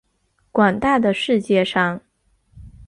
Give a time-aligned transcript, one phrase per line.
[0.51, 2.01] 广大的世界上